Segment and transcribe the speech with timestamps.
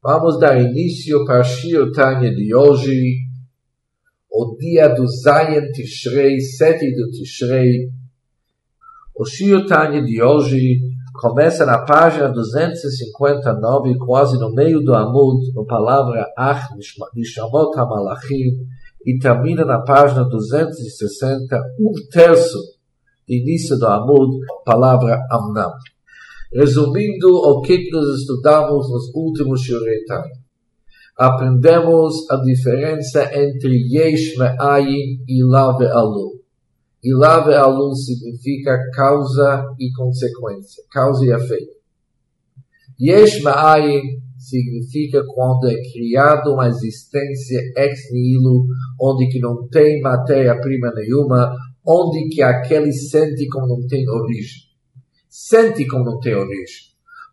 [0.00, 3.16] Vamos dar início para Shir Tanya de hoje,
[4.30, 7.90] o dia do Zayin Tishrei, 7 do Tishrei.
[9.12, 10.78] O Shir Tanya de hoje
[11.20, 16.68] começa na página 259, quase no meio do Amud, no palavra Ach
[17.16, 18.52] Nishamot HaMalachim,
[19.04, 22.56] e termina na página 260, um terço
[23.26, 25.72] do início do Amud, palavra Amnam.
[26.50, 30.30] Resumindo o que nós estudamos nos últimos Shuretai.
[31.14, 36.40] Aprendemos a diferença entre Yesh Me'ayin e Lave Alu.
[37.04, 41.76] E Lave Alu significa causa e consequência, causa e efeito.
[42.98, 44.00] Yesh Me'ayin
[44.38, 48.64] significa quando é criado uma existência ex nihilo,
[48.98, 51.54] onde que não tem matéria-prima nenhuma,
[51.86, 54.67] onde que aquele sente como não tem origem
[55.28, 56.88] sente como origem.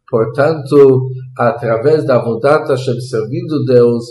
[0.09, 4.05] Portanto, através da vontade Hashem, servindo Deus,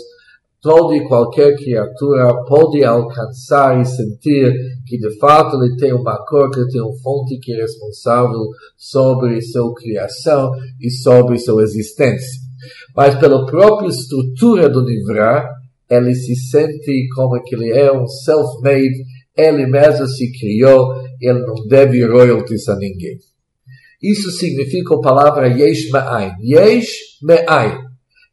[0.61, 4.53] toda e qualquer criatura pode alcançar e sentir
[4.85, 8.41] que de fato ele tem uma cor, que tem uma fonte que é responsável
[8.75, 10.51] sobre sua criação
[10.81, 12.41] e sobre sua existência.
[12.95, 15.47] Mas pela própria estrutura do Nivra,
[15.89, 19.03] ele se sente como que ele é um self-made,
[19.37, 23.17] ele mesmo se criou, ele não deve royalties a ninguém.
[24.01, 26.33] Isso significa a palavra Yesh Me'ain.
[26.41, 27.85] Yesh Me'ain.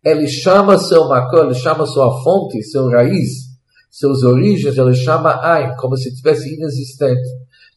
[0.04, 3.52] Ele chama seu macor, ele chama sua fonte, seu raiz,
[3.88, 7.28] seus origens, ele chama Ain, como se tivesse inexistente.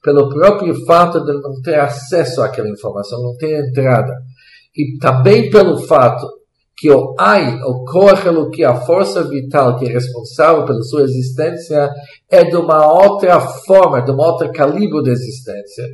[0.01, 4.11] Pelo próprio fato de não ter acesso àquela informação, não ter entrada.
[4.75, 6.25] E também pelo fato
[6.77, 11.89] que o Ai, o Koach que a força vital que é responsável pela sua existência,
[12.29, 15.85] é de uma outra forma, de uma outra calibre de existência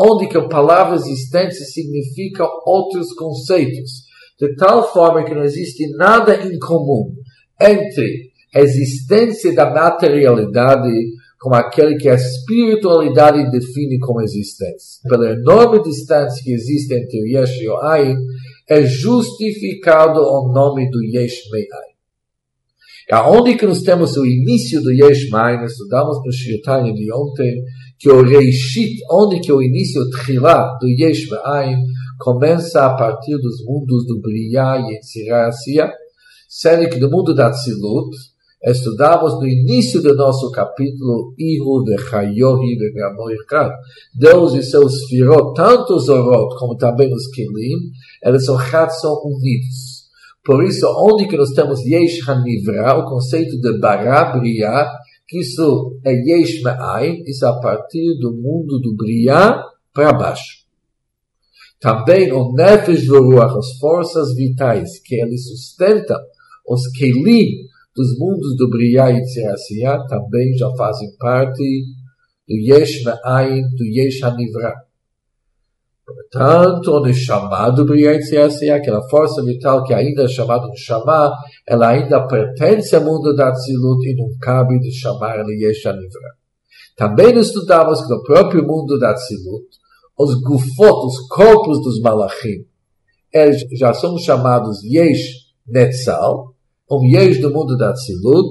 [0.00, 4.04] onde que a palavra existência significa outros conceitos,
[4.38, 7.12] de tal forma que não existe nada em comum
[7.60, 10.90] entre a existência da materialidade
[11.38, 15.00] como aquele que a espiritualidade define como existência.
[15.08, 18.16] Pela enorme distância que existe entre o Yesh e o Ayin,
[18.68, 21.90] é justificado o nome do Yesh Me'ai.
[23.10, 27.64] Aonde que nós temos o início do Yesh Me'ai, estudamos no Shirtanya de ontem,
[28.00, 31.84] que o Reishit, onde que o início Tchilá do Yesh Ve'ayin
[32.18, 35.92] começa a partir dos mundos do Briya e Etzirasya,
[36.48, 38.16] sendo que no mundo da Tzilut,
[38.64, 43.70] estudamos no início do nosso capítulo Ihu Vechayohi Vegamoichad,
[44.18, 47.90] Deus e seus firot, tanto os Orot como também os Kelim,
[48.24, 50.00] eles são, são unidos.
[50.42, 54.32] Por isso, onde que nós temos Yesh HaNivra, o conceito de Bará
[55.30, 56.60] que isso é Yesh
[57.24, 59.62] isso a partir do mundo do Briá
[59.94, 60.64] para baixo.
[61.78, 66.18] Também o Nefesh Ruach, as forças vitais que ele sustenta,
[66.68, 67.46] os Kelim
[67.94, 71.84] dos mundos do Briá e Tzirasiyah, também já fazem parte
[72.48, 74.74] do Yesh do Yesh HaNivra.
[76.14, 81.32] Portanto, o Neshama do Briyaitziasi, aquela força vital que ainda é chamada Neshama,
[81.66, 86.30] ela ainda pertence ao mundo da Tzilut e não cabe de chamar ela Yeshanivra.
[86.96, 89.66] Também estudamos que no próprio mundo da Tzilut,
[90.18, 92.66] os gufot, os corpos dos malachim,
[93.32, 96.54] eles já são chamados Yesh Netzal,
[96.90, 98.50] um Yesh do mundo da Tzilut,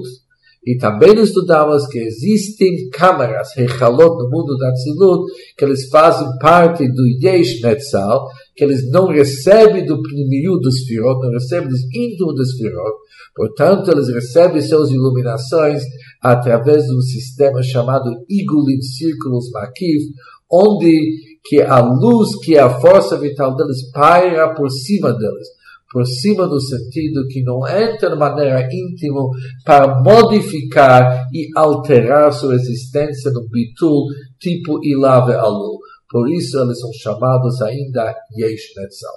[0.64, 6.86] e também estudamos que existem câmaras, rechalot no mundo da Tzilut, que eles fazem parte
[6.86, 12.34] do Yesh Netzal, que eles não recebem do primiu dos Firot, não recebem dos íntimos
[12.34, 12.94] dos Firot.
[13.34, 15.82] Portanto, eles recebem suas iluminações
[16.20, 20.12] através de um sistema chamado Igulim Círculos Makif,
[20.52, 25.48] onde que a luz, que é a força vital deles, paira por cima deles
[25.90, 29.28] por cima do sentido que não entra de maneira íntima
[29.64, 34.06] para modificar e alterar sua existência no bitul
[34.38, 35.80] tipo Ilave Alu.
[36.08, 39.14] Por isso eles são chamados ainda Yesh Netzal.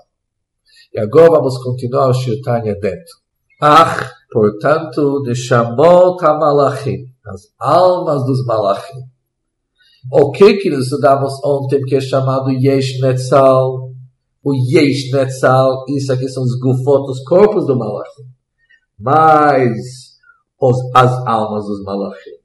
[0.94, 3.18] E agora vamos continuar o Shirtanya dentro.
[3.62, 9.00] Ah, portanto, de Shamot HaMalachim, as almas dos Malachim.
[10.12, 13.83] O que que nós estudamos ontem que é chamado Yesh Netzal?
[14.44, 18.24] O Yesh Netzal, isso aqui são os gufot, os corpos do Malachim.
[19.00, 19.72] Mas
[20.60, 22.44] os, as almas dos Malachim.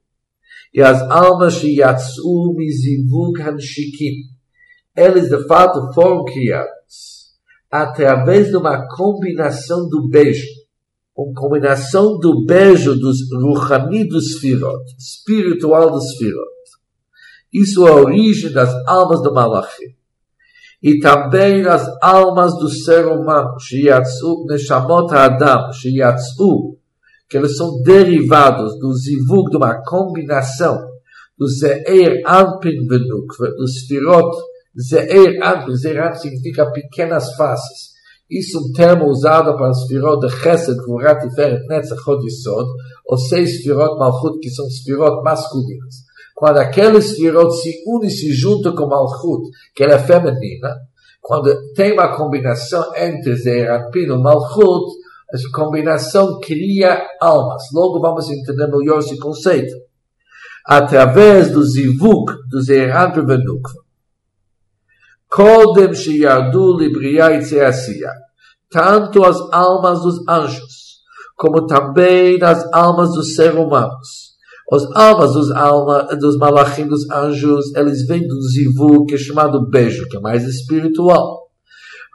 [0.73, 4.13] E as almas que Yatsu Mizivuk Hanshikim,
[4.95, 7.33] eles de fato foram criados
[7.69, 10.47] através de uma combinação do beijo.
[11.15, 16.49] Uma combinação do beijo dos Ruhani dos Firot, espiritual dos Firot.
[17.51, 19.98] Isso é a origem das almas do Malachim.
[20.81, 26.77] E também as almas do ser humano, Shiatsu Neshamot Adam, Shiatsu,
[27.29, 30.79] que eles são derivados do zivug, de uma combinação
[31.37, 34.35] do Zeir Anpin Venukva, do Sfirot
[34.79, 35.75] Zeir Anpin.
[35.75, 37.89] Zeir Anpin significa pequenas faces.
[38.29, 42.67] Isso é um termo usado para Sfirot de Chesed, Gvurat, Tiferet, Netzach, Hod Yisod,
[43.05, 46.08] ou seis Sfirot Malchut, que são Sfirot masculinas
[46.39, 50.73] quando aquele Sfirot se e se junta com Malchut, que ela é feminina,
[51.19, 54.89] quando tem uma combinação entre Zeranpin e Malchut,
[55.33, 57.63] essa combinação cria almas.
[57.73, 59.75] Logo vamos entender melhor esse conceito.
[60.65, 63.75] Através do Zivuk, do Zeranpin Venukva.
[65.29, 68.13] Kodem Sheyardu Libriya Itzeasia.
[68.69, 71.01] Tanto as almas dos anjos,
[71.35, 74.28] como também as almas dos seres humanos
[74.71, 79.67] os almas dos, alma, dos malachim, dos anjos, eles vêm do zivu, que é chamado
[79.67, 81.47] beijo, que é mais espiritual.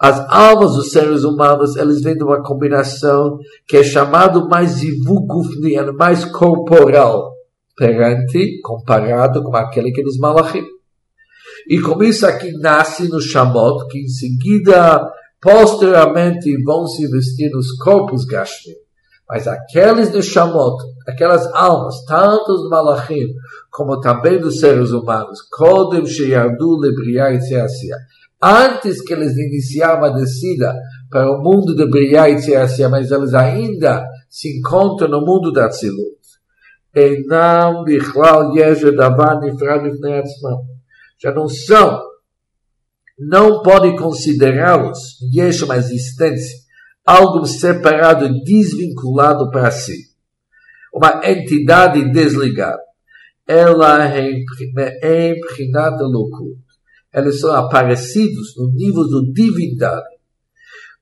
[0.01, 5.27] As almas dos seres humanos, eles vêm de uma combinação que é chamado mais zivu
[5.27, 7.33] gufni, mais corporal,
[7.77, 10.65] perante, comparado com aquele que é dos malachim.
[11.69, 15.11] E com isso aqui nasce no Shamot, que em seguida,
[15.41, 18.84] posteriormente, vão se vestir nos corpos gashmi.
[19.35, 20.77] Mas aqueles de Shamot,
[21.09, 23.35] aquelas almas, tanto dos malachim,
[23.69, 27.97] como também dos seres humanos, Kodem Sheyardu Lebriá e Tzeasia,
[28.41, 30.73] antes que eles iniciaram a descida
[31.11, 35.69] para o mundo de Briá e Tzeasia, mas eles ainda se encontram no mundo da
[35.69, 36.15] Tzilut.
[36.95, 39.83] Enam Bichlal Yeje Davar Nifrad
[41.19, 42.05] Já não são,
[43.19, 46.64] não podem considerá-los, Yesh uma existência,
[47.05, 49.97] algo separado e desvinculado para si.
[50.93, 52.83] Uma entidade desligada.
[53.47, 56.57] Ela é emprinada loucura.
[57.13, 60.15] Eles são aparecidos no nível da divindade.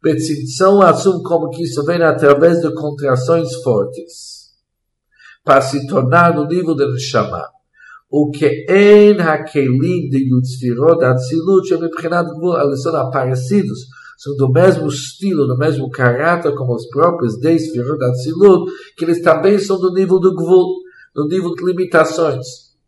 [0.03, 4.51] Betzimtzão assume como que isso vem através de contrações fortes.
[5.45, 7.45] Para se tornar no nível de Neshama.
[8.11, 13.87] O que em Hakelim de Yutzvirot Atzilut, eles são aparecidos
[14.23, 19.21] são do mesmo estilo, do mesmo caráter como os próprios dez Firot Atzilut, que eles
[19.21, 20.77] também são do nível do Gvul,
[21.13, 22.47] do nível de limitações,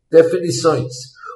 [0.09, 0.93] definições.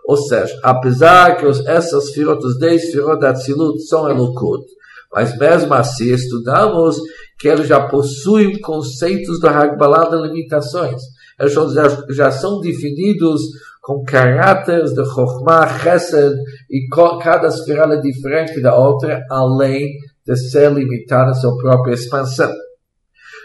[0.07, 4.65] Ou seja, apesar que os, essas Firot, os dez Firot Atzilut são Elokut,
[5.13, 6.97] mas mesmo assim estudamos
[7.37, 11.03] que eles já possuem conceitos do Hagbalah de limitações.
[11.41, 13.43] Eles já, já são definidos
[13.89, 16.37] com caráteres de Chokhmah, Chesed,
[16.69, 16.87] e
[17.23, 19.89] cada esfera é diferente da outra, além
[20.27, 22.53] de ser limitada a sua própria expansão.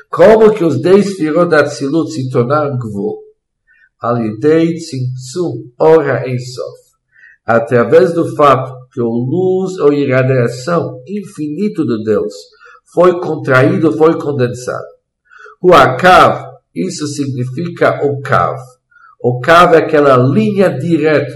[0.10, 3.20] Como que os dez firot da Tzilut se tornaram Gvul?
[4.02, 6.78] Alidei Tzimtzum Ora Ensof.
[7.46, 12.34] Através do fato que a luz ou irradiação infinito de Deus
[12.94, 14.84] foi contraído, foi condensado.
[15.62, 18.60] O Akav, isso significa o Kav
[19.26, 21.34] o cavo é aquela linha direta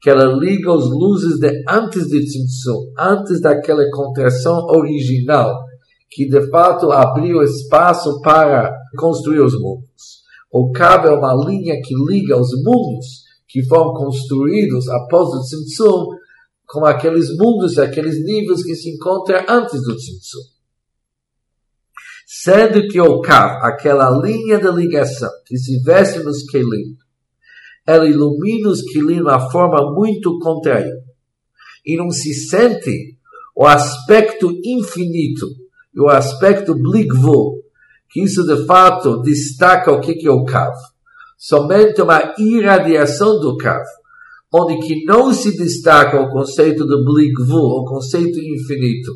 [0.00, 5.64] que ela liga as luzes de antes de Tzimtzum, antes daquela contração original,
[6.10, 10.22] que de fato abriu espaço para construir os mundos.
[10.50, 16.06] O cabo é uma linha que liga os mundos que foram construídos após o Tzimtzum
[16.66, 20.40] com aqueles mundos, aqueles níveis que se encontram antes do Tzimtzum.
[22.26, 26.96] Sendo que o cabo, aquela linha de ligação que se veste nos Kelim,
[27.86, 31.02] ela ilumina os quilim de uma forma muito contraída.
[31.84, 33.16] E não se sente
[33.56, 35.46] o aspecto infinito
[35.94, 37.60] e o aspecto bligvo,
[38.10, 40.78] que isso de fato destaca o que é o cavo.
[41.36, 43.84] Somente uma irradiação do cavo,
[44.54, 49.12] onde que não se destaca o conceito do bligvo, o conceito infinito.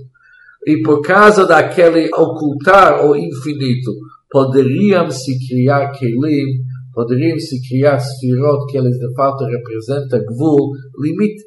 [0.67, 3.93] E por causa daquele ocultar o infinito,
[4.29, 6.66] poderiam se criar kelim
[6.97, 11.45] poderiam se criar sfirot que eles de fato representam gvul, limite.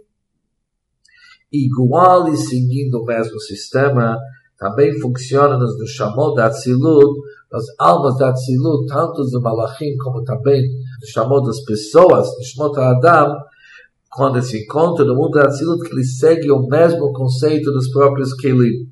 [1.51, 4.15] Igual e seguindo o mesmo sistema,
[4.59, 7.19] também funciona nos no chamou da Atzilut,
[7.51, 12.79] as almas da Atzilut, tanto dos malachim como também no chamou das pessoas, no chamou
[12.79, 13.35] Adam,
[14.11, 18.35] quando se encontra no mundo da Atzilut, que eles seguem o mesmo conceito dos próprios
[18.35, 18.87] Kelim.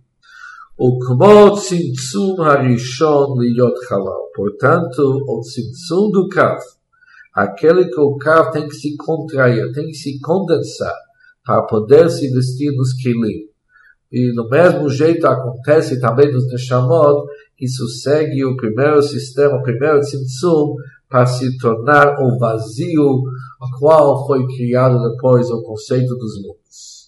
[0.79, 4.29] Ukmo tzimtzum harishon liyot halal.
[4.35, 6.61] Portanto, o tzimtzum do kaf,
[7.33, 10.93] aquele que o kaf tem que se contrair, tem que se condensar,
[11.43, 13.49] para poder se vestir nos kelim.
[14.11, 17.27] E do mesmo jeito acontece também nos neshamot,
[17.59, 20.75] isso segue o primeiro sistema, o primeiro tzimtzum,
[21.09, 23.23] para se tornar o vazio
[23.79, 27.07] qual foi criado depois o conceito dos mundos.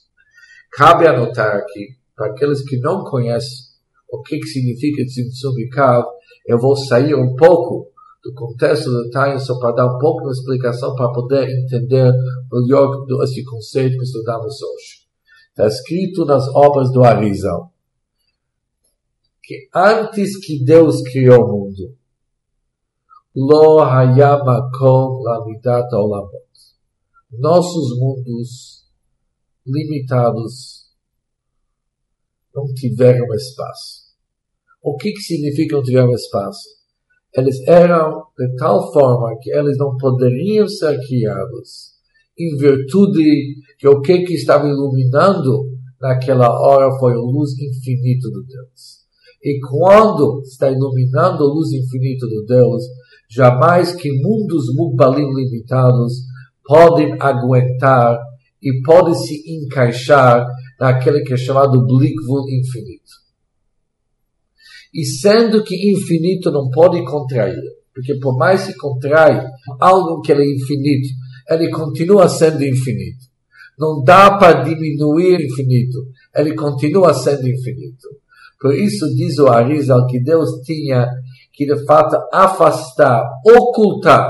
[0.72, 3.70] Cabe anotar aqui para aqueles que não conhecem
[4.12, 6.06] o que, que significa Tzimtzum e Kav,
[6.46, 7.90] eu vou sair um pouco
[8.22, 12.12] do contexto do Tanya só para dar um pouco de explicação para poder entender
[12.52, 15.08] melhor esse conceito que estudamos hoje.
[15.50, 17.72] Está escrito nas obras do Arizal
[19.42, 21.96] que antes que Deus criou o mundo,
[23.36, 26.50] Lo hayamakom olamot.
[27.32, 28.86] Nossos mundos
[29.66, 30.79] limitados
[32.54, 34.10] não tiveram espaço.
[34.82, 36.68] O que, que significa não tiveram espaço?
[37.36, 42.00] Eles eram de tal forma que eles não poderiam ser criados
[42.38, 45.70] em virtude que o que, que estava iluminando
[46.02, 49.00] naquela hora foi a luz infinita de Deus.
[49.44, 52.84] E quando está iluminando a luz infinita de Deus,
[53.30, 56.14] jamais que mundos mugbalim limitados
[56.66, 58.18] podem aguentar
[58.62, 60.46] e podem se encaixar
[60.80, 63.20] naquele que é chamado Blikvul infinito.
[64.94, 67.62] E sendo que infinito não pode contrair,
[67.94, 69.40] porque por mais que contrai
[69.80, 71.10] algo que é infinito,
[71.50, 73.30] ele continua sendo infinito.
[73.78, 78.08] Não dá para diminuir infinito, ele continua sendo infinito.
[78.60, 81.08] Por isso diz o Arizal que Deus tinha
[81.54, 84.30] que de fato afastar, ocultar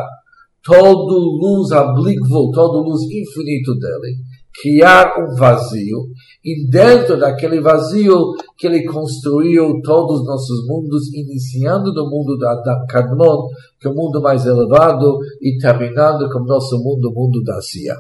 [0.63, 4.17] todo luz ablicvo, todo luz infinito dele,
[4.53, 6.07] criar um vazio,
[6.43, 12.55] e dentro daquele vazio que ele construiu todos os nossos mundos, iniciando no mundo da,
[12.55, 13.47] da Kadmon,
[13.79, 17.61] que é o mundo mais elevado, e terminando com o nosso mundo, o mundo da
[17.61, 17.95] Sia.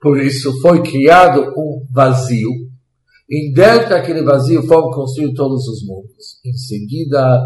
[0.00, 2.50] Por isso foi criado um vazio,
[3.28, 6.40] e dentro daquele vazio foram construídos todos os mundos.
[6.44, 7.40] Em seguida,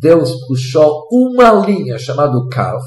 [0.00, 2.80] Deus puxou uma linha chamada Kav,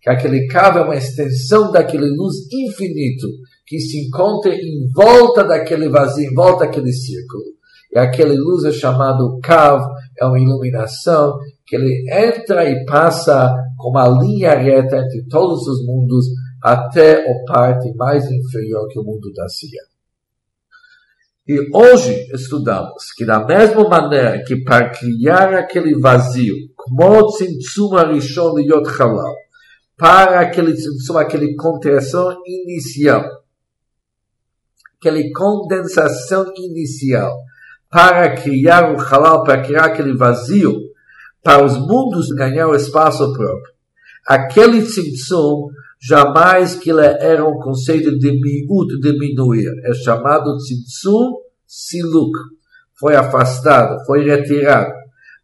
[0.00, 3.28] que aquele Kav é uma extensão daquele luz infinito
[3.66, 7.44] que se encontra em volta daquele vazio, em volta daquele círculo.
[7.92, 9.82] E aquele luz é chamado Kav,
[10.18, 15.84] é uma iluminação que ele entra e passa com uma linha reta entre todos os
[15.84, 16.26] mundos
[16.62, 19.82] até a parte mais inferior que o mundo da Cia.
[21.48, 28.56] E hoje estudamos que da mesma maneira que para criar aquele vazio, como tzimtzum arishon
[28.56, 29.34] liyot halal,
[30.00, 33.22] para aquele tzimtzum, aquele contração inicial,
[34.98, 37.36] aquele condensação inicial,
[37.90, 40.74] para criar o halal, para criar aquele vazio,
[41.42, 43.74] para os mundos ganhar o espaço próprio.
[44.26, 45.68] Aquele tzimtzum
[46.00, 49.70] jamais que ele era um conceito de miúdo, diminuir.
[49.84, 51.34] É chamado tzimtzum
[51.66, 52.32] siluk.
[52.98, 54.94] Foi afastado, foi retirado.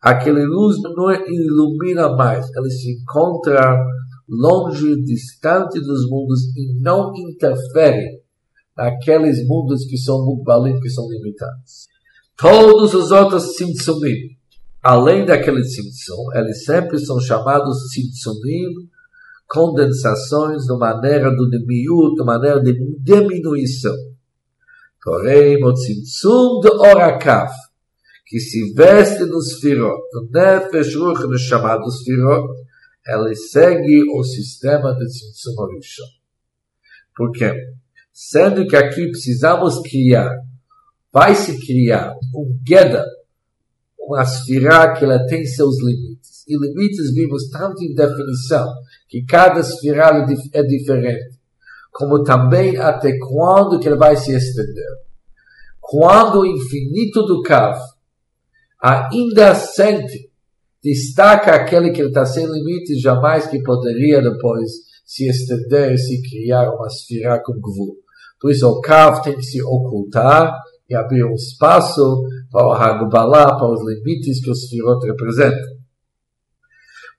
[0.00, 3.76] Aquele luz não ilumina mais, ele se encontra
[4.28, 8.20] longe, distante dos mundos e não interfere
[8.76, 11.86] naqueles mundos que são mugbalim, que são limitados.
[12.36, 14.36] Todos os outros tzimtzumim,
[14.82, 18.88] além daquele tzimtzum, eles sempre são chamados tzimtzumim
[19.48, 23.94] condensações de maneira do diminuto, de maneira de diminuição.
[25.02, 27.52] Porém, o tzimtzum de Orakav,
[28.26, 30.02] que se veste nos firot,
[30.32, 32.48] Nefesh Ruch, no chamado firot,
[33.06, 36.04] ele segue o sistema de tzimtzum Orishon.
[37.16, 37.52] Por quê?
[38.12, 40.30] Sendo que aqui precisamos criar,
[41.12, 43.04] vai se criar um Geda,
[43.98, 46.44] uma Sfirá que ela tem seus limites.
[46.48, 48.66] E limites vimos tanto em definição,
[49.08, 51.38] que cada espiral é diferente,
[51.92, 55.06] como também até quando que ele vai se estender.
[55.80, 57.78] Quando o infinito do Kav
[58.80, 60.25] ainda sente,
[60.86, 64.70] destaca aquele que está sem limites, jamais que poderia depois
[65.04, 67.96] se estender e se criar uma esfera com gvul.
[68.40, 70.56] Por isso o Kav tem que se ocultar
[70.88, 75.74] e abrir um espaço para o Hagbalá, para os limites que o Sfirot representa.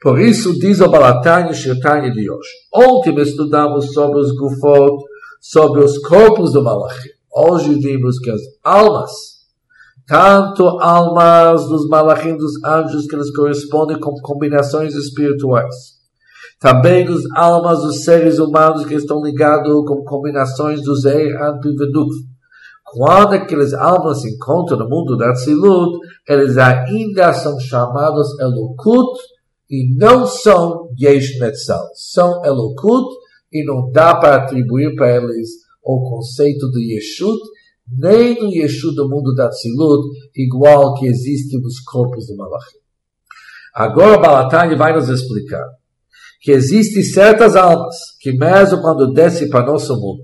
[0.01, 2.49] Por isso, diz o Balatani Shirtani de hoje.
[2.73, 5.03] Ontem estudamos sobre os gufot,
[5.41, 7.09] sobre os corpos do Malachim.
[7.33, 9.11] Hoje vimos que as almas,
[10.07, 15.97] tanto almas dos Malachim, dos anjos, que eles correspondem com combinações espirituais.
[16.59, 21.75] Também as almas dos seres humanos que estão ligados com combinações dos Eir, Anpi e
[22.83, 29.19] Quando aqueles almas se encontram no mundo da Tzilut, eles ainda são chamados Elokut,
[29.69, 33.05] e não são Yesh Netzal, são Elokut
[33.51, 35.49] e não dá para atribuir para eles
[35.83, 37.39] o conceito de Yeshut,
[37.89, 42.77] nem no Yeshut do mundo da Tzilut, igual que existe nos corpos do Malachim.
[43.73, 45.65] Agora Balatani vai nos explicar
[46.41, 50.23] que existem certas almas que mesmo quando descem para nosso mundo,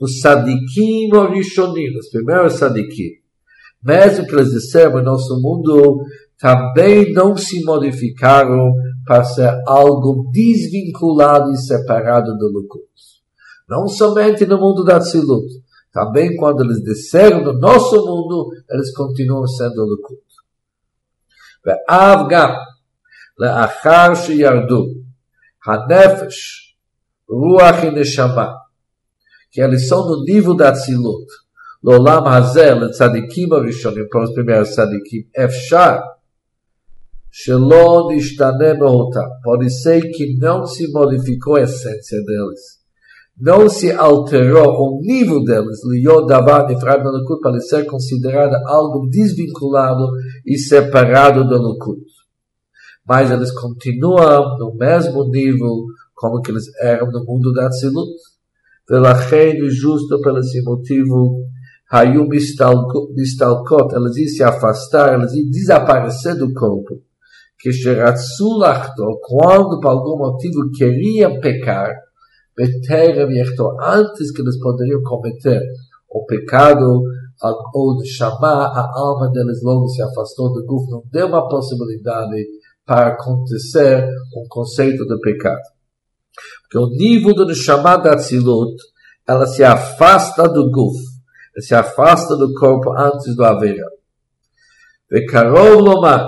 [0.00, 3.20] os sadikim orishonim, os primeiros sadikim,
[3.82, 6.04] mesmo que eles disseram em nosso mundo,
[6.38, 8.72] também não se modificaram
[9.04, 12.82] para ser algo desvinculado e separado do Lukut.
[13.68, 15.46] Não somente no mundo da Tzilut,
[15.91, 20.27] também quando eles desceram no nosso mundo, eles continuam sendo Lukut.
[21.65, 22.49] ואף גם
[23.39, 24.85] לאחר שירדו
[25.65, 26.35] הנפש,
[27.29, 28.47] רוח ונשמה,
[29.51, 31.27] כי eles são no nível da Tzilut,
[31.83, 35.97] לעולם הזה, לצדיקים הראשונים, פה os primeiros צדיקים, אפשר
[37.31, 39.29] שלא נשתנה מהותם.
[39.43, 42.61] Pode ser que não se modificou a essência deles.
[43.38, 45.78] não se alterou o nível delas,
[47.40, 50.06] para ser considerada algo desvinculado
[50.46, 52.00] e separado do Lukut.
[53.06, 55.84] Mas eles continuam no mesmo nível
[56.14, 58.12] como que eles eram no mundo da Tzilut.
[59.28, 61.40] reino justo pelo esse motivo,
[61.90, 67.02] Hayum Mistalkot, elas iam se afastar, elas iam desaparecer do corpo.
[67.58, 71.92] Que Sheratsulachto, quando por algum motivo queriam pecar,
[73.80, 75.60] antes que eles poderiam cometer
[76.08, 77.02] o pecado,
[77.74, 82.46] ou de chamar a alma deles logo se afastou do grupo, não deu uma possibilidade
[82.84, 84.04] para acontecer
[84.36, 85.62] um conceito de pecado.
[86.62, 88.76] Porque o nível do chamado Atzilut,
[89.26, 90.96] ela se afasta do guf,
[91.58, 93.86] se afasta do corpo antes do Aveira.
[95.10, 96.26] Vekarov Lomar,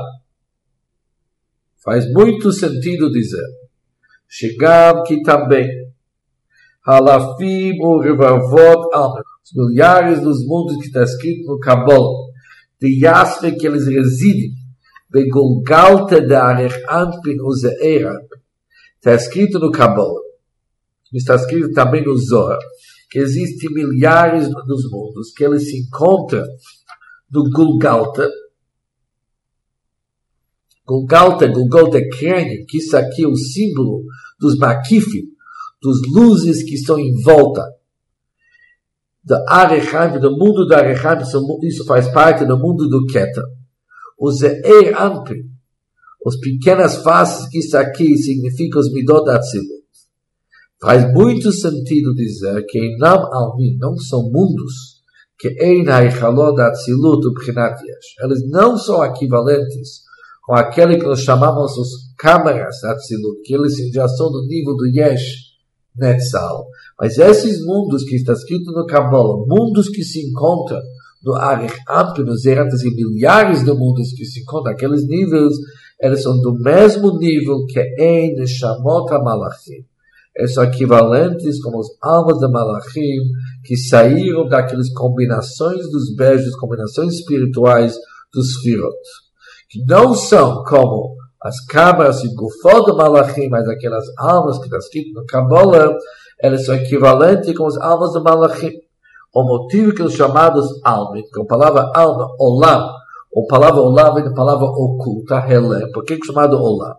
[1.82, 3.44] faz muito sentido dizer,
[4.28, 5.68] chegam que também,
[6.86, 8.88] Halafim o Rivavot
[9.44, 12.28] os milhares dos mundos que está escrito no Kabbalah,
[12.80, 14.52] de Yasre que eles residem,
[15.10, 18.12] Begolgalta de Arech Anpin Uzeera,
[18.96, 20.20] está escrito no Kabbalah,
[21.12, 22.58] está escrito também no Zohar,
[23.10, 26.44] que existem milhares dos mundos, que ele se encontra
[27.30, 28.28] no Gulgalta.
[30.86, 34.02] Gulgalta, Gulgalta é crânio, que isso aqui é o símbolo
[34.40, 35.33] dos maquifim,
[35.84, 37.62] dos luzes que estão em volta.
[39.22, 41.18] Da Arechaim, do mundo do Arechaim,
[41.62, 43.44] isso faz parte do mundo do Keter.
[44.18, 45.42] O Ze'er Anpin,
[46.26, 49.84] as pequenas faces que isso aqui significa os Midot Atzilut.
[50.80, 55.02] Faz muito sentido dizer que Enam Almin não são mundos
[55.38, 58.22] que Ein Haichalot Atzilut Ubchinat Yesh.
[58.22, 60.02] Eles não são equivalentes
[60.42, 64.86] com aquele que nós chamamos os câmaras Atzilut, que eles já são no nível do
[64.86, 65.43] Yesh
[65.96, 66.66] Netzal.
[66.98, 70.80] Mas esses mundos que está escrito no Kabbalah, mundos que se encontram
[71.24, 75.54] no Arich Ampio, nos Erantes e milhares de mundos que se encontram, aqueles níveis,
[76.00, 79.84] eles são do mesmo nível que Ein Neshamot HaMalachim
[80.48, 83.20] são equivalentes como as almas de Malachim
[83.62, 87.96] que saíram daquelas combinações dos beijos, combinações espirituais
[88.32, 88.96] dos Firot,
[89.70, 91.13] que não são como
[91.44, 95.94] as câmaras e gufot de Malachim, mas aquelas almas que está escrito no Kabbalah,
[96.40, 98.72] elas são equivalentes com as almas de Malachim.
[99.34, 102.88] O motivo que os chamados almas, com a palavra alma, olam,
[103.30, 105.86] ou palavra olam vem da palavra oculta, relé.
[105.92, 106.94] Por que é chamado olam?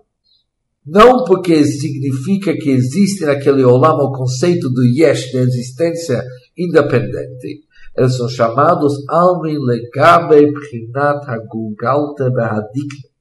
[0.86, 6.24] Não porque significa que existe naquele olam o conceito do yesh, da existência
[6.56, 7.64] independente.
[7.98, 13.15] Eles são chamados almin legabe prinat hagugalte behadikne.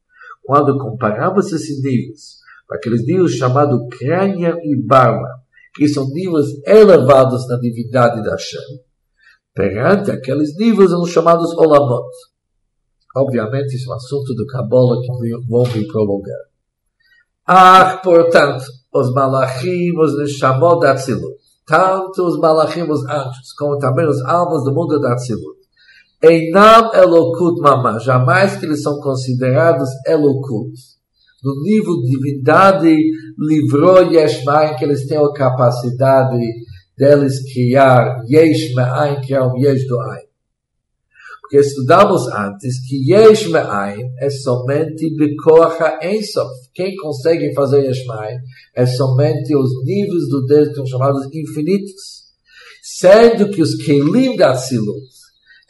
[0.44, 2.38] Quando comparamos esses níveis,
[2.70, 5.28] aqueles níveis chamados crânio e barba,
[5.74, 8.60] que são níveis elevados na divindade da Hashem,
[9.54, 12.08] perante aqueles níveis são chamados olamot.
[13.16, 15.08] Obviamente, isso é um assunto do Kabbalah que
[15.48, 16.40] vão me prolongar.
[17.46, 20.94] Ah, portanto, os malachim, os neshamot da
[21.66, 25.53] tanto os malachim, os anjos, como também os almas do mundo da Atzilut,
[26.24, 30.72] Einam Elokut Mama, jamais que eles são considerados Elokut.
[31.42, 32.96] No nível de divindade,
[33.38, 36.40] livrou Yeshmaim, que eles têm a capacidade
[36.96, 40.24] deles criar Yesh Me'ain, que é Yesh do Ain.
[41.42, 46.50] Porque estudamos antes que Yesh Me'ain é somente Bekoach Ensof.
[46.72, 48.38] Quem consegue fazer Yesh Me'ain
[48.74, 52.24] é somente os níveis do Deus que são chamados infinitos.
[52.82, 55.04] Sendo que os Kelim da Tzilut,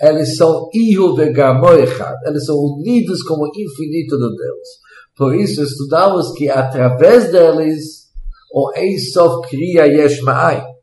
[0.00, 4.68] eles são Ihu Vegamoechad, eles são unidos como infinito do Deus.
[5.16, 8.04] Por isso estudamos que através deles
[8.52, 10.74] o Ensof cria Yesh Me'ain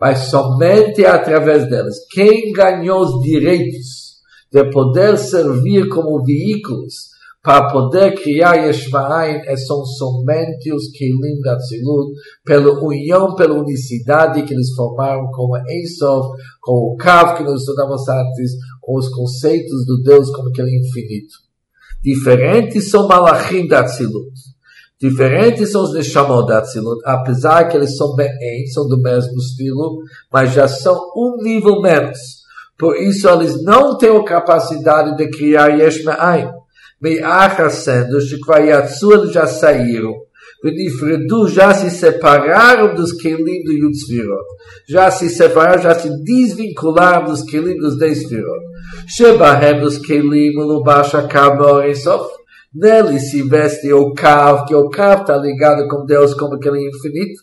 [0.00, 1.96] mas somente através delas.
[2.10, 4.18] Quem ganhou os direitos
[4.50, 7.08] de poder servir como veículos
[7.48, 12.12] para poder criar Yeshvaim são somente os Kelim da Tzilut,
[12.44, 16.28] pela união, pela unicidade que eles formaram com a Ensof,
[16.60, 21.36] com o Kav que nós estudamos antes, com os conceitos do Deus como aquele infinito.
[22.02, 24.30] Diferentes são Malachim da Tzilut.
[25.00, 28.28] Diferentes são os Neshamot da Tzilut, apesar que eles são bem,
[28.74, 32.18] são do mesmo estilo, mas já são um nível menos.
[32.78, 36.04] Por isso eles não têm a capacidade de criar Yesh.
[37.00, 40.14] Meiach Hashem, de Kvayatsu, já saíram.
[40.62, 44.44] Venifredu já se separaram dos Kelim do Yutzvirot.
[44.88, 48.64] Já se separaram, já se desvincularam dos Kelim dos Desvirot.
[49.06, 52.36] Shebahem dos Kelim, Lubasha Kamor e Sof.
[52.74, 57.40] Nele se veste o Kav, que o Kav está ligado com Deus como aquele infinito.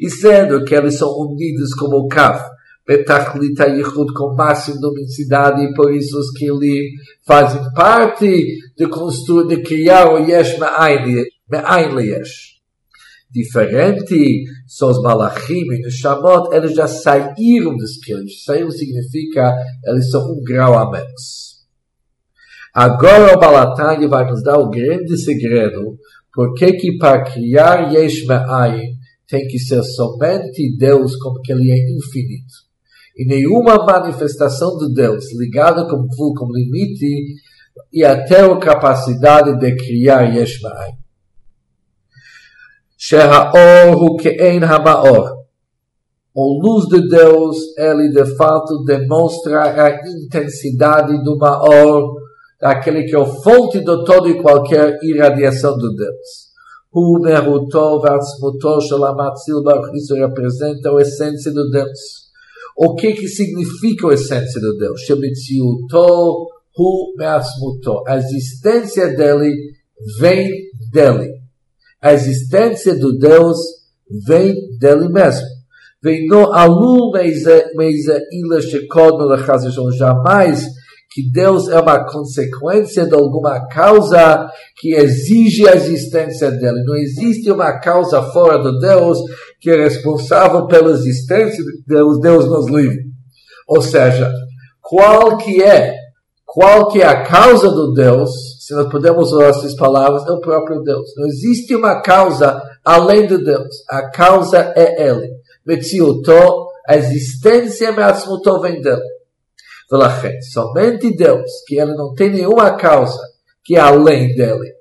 [0.00, 2.55] E sendo que eles são unidos como o Kav.
[2.86, 6.84] Betachlit HaYichud com máxima luminosidade e por isso os Kilim
[7.26, 12.56] fazem parte de construir, de criar o Yesh Me'ain Yesh.
[13.28, 18.28] Diferente são os Malachim e os Shamot, eles já saíram dos Kilim.
[18.44, 19.52] Saíram significa
[19.84, 21.56] eles são um grau a menos.
[22.72, 25.98] Agora o Balatani vai nos dar o grande segredo
[26.32, 28.94] porque que para criar Yesh Me'ain
[29.26, 32.65] tem que ser somente Deus como que ele é infinito
[33.17, 37.35] e nenhuma manifestação de Deus ligada com, com limite
[37.91, 41.01] e até a capacidade de criar Yesh Ma'ai.
[43.03, 45.41] שהאור הוא כאין המאור.
[46.33, 52.13] A luz de Deus, ele de fato demonstra a intensidade do Maor,
[52.61, 56.51] daquele que é a fonte de toda e qualquer irradiação de Deus.
[56.93, 62.24] O Meruto, Vatsmuto, Shalamatzil, Baruch, isso representa a essência de Deus.
[62.76, 65.00] O que que significa a essência de Deus?
[65.00, 66.46] Shemitziuto
[66.78, 68.02] hu measmuto.
[68.06, 69.50] A existência dele
[70.20, 70.50] vem
[70.92, 71.32] dele.
[72.02, 73.56] A existência do Deus
[74.26, 75.46] vem dele mesmo.
[76.02, 80.66] Vem no alu meiza ila shekod no jamais
[81.10, 86.82] que Deus é uma consequência de alguma causa que exige a existência dele.
[86.84, 89.18] Não existe uma causa fora de Deus
[89.60, 93.04] que é responsável pela existência de Deus, Deus nos livre.
[93.66, 94.30] Ou seja,
[94.82, 95.94] qual que é,
[96.44, 100.40] qual que é a causa do Deus, se nós podemos usar essas palavras, é o
[100.40, 101.08] próprio Deus.
[101.16, 103.68] Não existe uma causa além de Deus.
[103.88, 105.30] A causa é Ele.
[105.66, 109.15] Metziuto, a existência mesmo vem dele.
[109.89, 113.19] Velachet, somente Deus, que ele não tem nenhuma causa
[113.63, 114.73] que é além dele.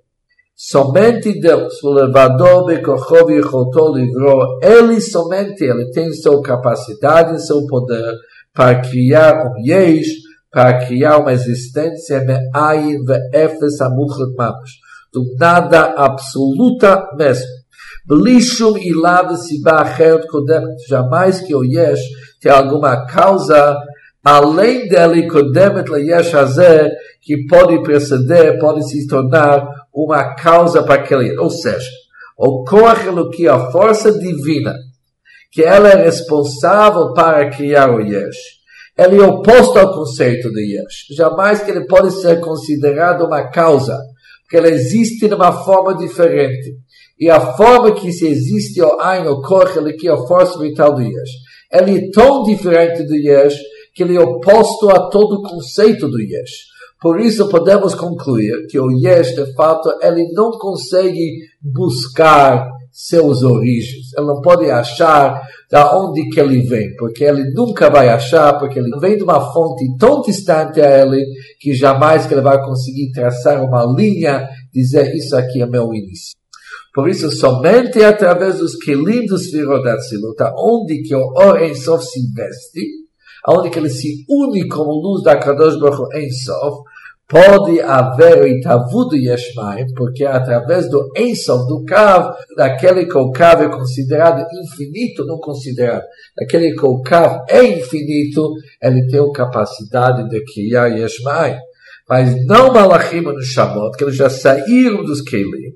[0.56, 7.66] Somente Deus, o levador bekochov e livrou, ele somente, ele tem sua capacidade e seu
[7.66, 8.14] poder
[8.52, 10.08] para criar um yesh,
[10.50, 14.72] para criar uma existência me'ayin ve'efes amuchat mamash,
[15.12, 17.60] do nada absoluta mesmo.
[18.06, 22.00] בלי שום עילה וסיבה אחרת קודמת, jamais que o yesh
[22.40, 23.76] tem alguma causa
[24.25, 31.37] além dele, Kodemet Leyesh Hazeh, que pode preceder, pode se tornar uma causa para aquele.
[31.37, 31.89] Ou seja,
[32.37, 34.73] o Koach Eloki, a força divina,
[35.51, 38.55] que ela é responsável para criar o Yesh,
[38.97, 41.15] ele é oposto ao conceito de Yesh.
[41.15, 43.97] Jamais que ele pode ser considerado uma causa,
[44.41, 46.75] porque ele existe de uma forma diferente.
[47.19, 51.01] E a forma que se existe o Ain, o Koach Eloki, a força vital do
[51.01, 51.31] Yesh,
[51.71, 53.57] ele é tão diferente do Yesh,
[53.95, 56.75] que ele é oposto a todo o conceito do Yesh.
[57.01, 64.13] Por isso podemos concluir que o Yesh, de fato, ele não consegue buscar seus origens.
[64.17, 68.79] Ele não pode achar da onde que ele vem, porque ele nunca vai achar, porque
[68.79, 71.25] ele vem de uma fonte tão distante a ele
[71.59, 76.35] que jamais que ele vai conseguir traçar uma linha, dizer isso aqui é meu início.
[76.93, 83.04] Por isso, somente através dos kelim dos Firodatzilut, onde que o Or Ensof se investe,
[83.47, 86.83] onde que ele se une como luz da Kadosh Baruch Hu Sof,
[87.27, 93.17] pode haver o Itavu do Yeshmaim, porque é através do Ensof, do Kav, daquele que
[93.17, 96.03] o Kav é considerado infinito, não considerado,
[96.37, 101.57] daquele que o Kav é infinito, ele tem a capacidade de criar Yeshmaim.
[102.07, 105.73] Mas não Malachim no Shamot, que eles já saíram dos Kelim,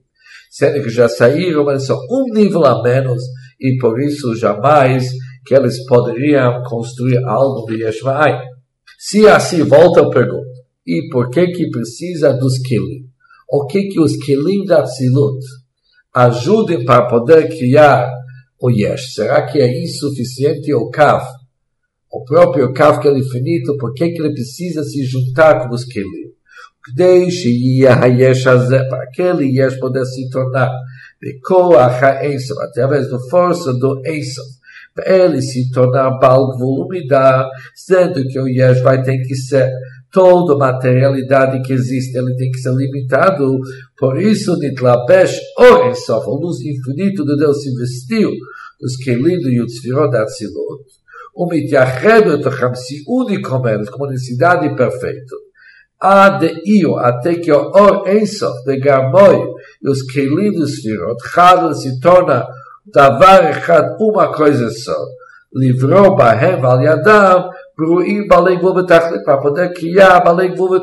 [0.51, 3.23] sendo que já saíram, mas são um nível a menos,
[3.59, 5.09] e por isso jamais
[5.48, 8.40] que eles poderiam construir algo de Yeshvaai.
[8.98, 10.50] Se assim volta a pergunta,
[10.86, 13.06] e por que que precisa dos Kelim?
[13.48, 15.44] O que que os Kelim da Tzilut
[16.14, 18.10] ajudem para poder criar
[18.60, 19.14] o Yesh?
[19.14, 21.24] Será que é insuficiente o Kav?
[22.10, 25.84] O próprio Kav que é infinito, por que que ele precisa se juntar com os
[25.84, 26.34] Kelim?
[26.84, 30.68] כדי שיהיה היש הזה, para que ele יש poder se tornar
[31.22, 34.57] בכוח האיסוף, através do força do איסוף, para
[35.06, 37.42] ele se tornar בעל גבול ומידה,
[37.74, 39.68] sendo que o יש vai ter que ser
[40.12, 43.58] toda materialidade que existe, ele tem que ser limitado,
[43.98, 48.30] por isso Nitlabesh o Ensof, a luz infinita de Deus se vestiu
[48.80, 50.84] dos Kelim do Yutzvirot Atzilut,
[51.36, 55.36] ומתייחד בתוכם סיעודי קומרת, כמו נסידדי פרפקטו.
[56.00, 59.36] עד איו, até que o or אינסוף וגרמוי,
[59.90, 62.40] os כלים וספירות, חד לסיטונה,
[62.93, 64.95] Davar Echad, uma coisa só.
[65.53, 70.81] Livrou Bahem Val Yadam, Bruim Balei Globo para poder criar Balei Globo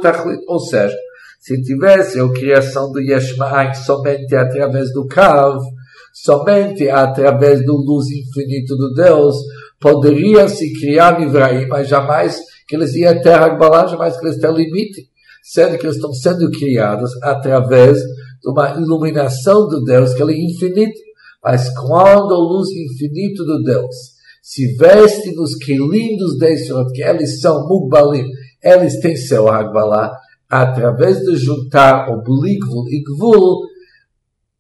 [0.49, 0.97] Ou seja,
[1.41, 5.61] se tivesse a criação do Yeshma'an somente através do Kav,
[6.13, 9.37] somente através do luz infinito do Deus,
[9.81, 14.53] poderia se criar Nivraim, mas jamais que eles iam ter Agbalá, jamais que eles têm
[14.53, 15.09] limite,
[15.43, 21.06] sendo que eles estão sendo criados através de uma iluminação do Deus que é infinito.
[21.47, 23.95] Mas quando a luz infinita do Deus
[24.43, 28.29] se veste nos que lindos Deishot, que eles são Mugbalim,
[28.61, 30.13] eles têm seu Agbalá,
[30.49, 33.61] através de juntar o Blikvul e Gvul,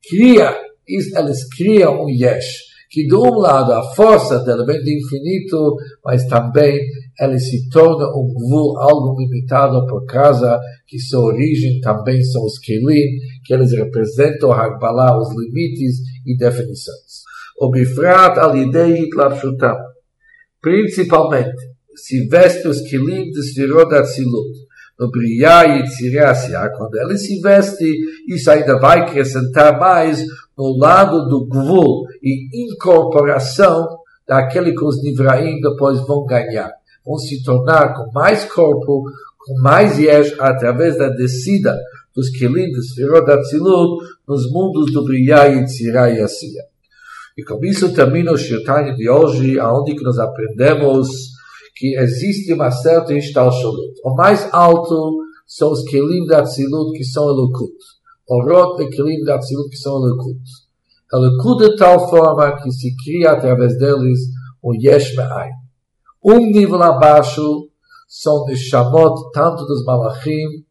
[0.08, 5.76] cria, eles criam um Yesh que de um lado a força dele vem do infinito,
[6.04, 6.80] mas também
[7.20, 12.58] ele se torna um gvul algo limitado por causa que sua origem também são os
[12.58, 17.22] kelim, que eles representam Hagbalah, os limites e definições.
[17.58, 19.76] O bifrat al idei hitlapshutam.
[20.60, 21.56] Principalmente,
[21.94, 24.66] se veste os kelim de Sfirot Atzilut,
[24.98, 27.84] no Briá e Tziriácia, quando ele se veste,
[28.28, 30.24] isso ainda vai acrescentar mais
[30.56, 33.86] no lado do Gvul e incorporação
[34.26, 36.72] daquele que os Nivraim depois vão ganhar.
[37.04, 39.04] Vão se tornar com mais corpo,
[39.38, 41.76] com mais yesh, através da descida
[42.16, 46.62] dos Kelim de Sfirot Atzilut nos mundos do Briá e Tziriácia.
[47.36, 51.08] E com isso termina o Shirtani de hoje, aonde que nós aprendemos
[51.76, 54.00] que existe uma certa instalshalut.
[54.02, 57.74] O mais alto são os kelim da Tzilut, que são Elokut.
[58.26, 60.40] O rot de kelim da Tzilut, que são Elokut.
[61.12, 64.20] Elokut de tal forma que se cria através deles
[64.62, 65.52] o Yesh Me'ain.
[66.24, 67.68] Um nível abaixo
[68.08, 70.64] são Nishamot, tanto dos Malachim,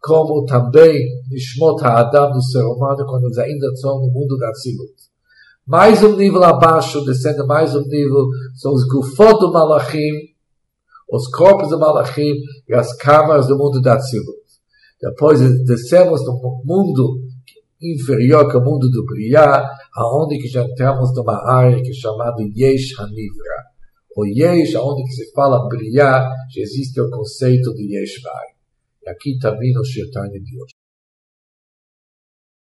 [0.00, 4.94] como também Nishmot HaAdam do ser humano, quando eles ainda estão no mundo da Tzilut.
[5.66, 10.10] Mais um nível abaixo, descendo mais um nível, são os gufot do Malachim,
[11.08, 12.34] os corpos do Malachim
[12.68, 14.40] e as câmaras do mundo da Tzilut.
[15.00, 17.20] Depois descemos no mundo
[17.80, 21.94] inferior que é o mundo do Briá, aonde que já entramos numa área que é
[21.94, 23.70] chamada Yesh Hanivra.
[24.16, 28.59] O Yesh, aonde que se fala Briá, já existe o conceito de Yesh Vai.
[29.02, 30.79] E aqui termina o Shirtani de hoje.